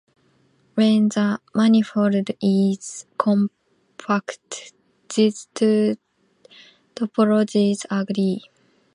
When 0.73 1.09
the 1.09 1.39
manifold 1.53 2.31
is 2.41 3.05
compact, 3.19 4.73
these 5.13 5.47
two 5.53 5.97
topologies 6.95 7.85
agree. 7.91 8.43